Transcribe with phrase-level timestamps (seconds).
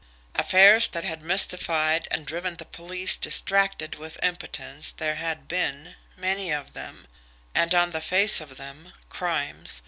[0.33, 6.51] Affairs that had mystified and driven the police distracted with impotence there had been, many
[6.51, 7.05] of them;
[7.53, 9.79] and on the face of them crimes.